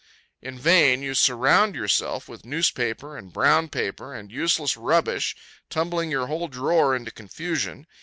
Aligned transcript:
In 0.41 0.57
vain 0.57 1.03
you 1.03 1.13
surround 1.13 1.75
yourself 1.75 2.27
with 2.27 2.43
newspaper 2.43 3.15
and 3.15 3.31
brown 3.31 3.69
paper, 3.69 4.15
and 4.15 4.31
useless 4.31 4.75
rubbish, 4.75 5.35
tumbling 5.69 6.09
your 6.09 6.25
whole 6.25 6.47
drawer 6.47 6.95
into 6.95 7.11
confusion. 7.11 7.85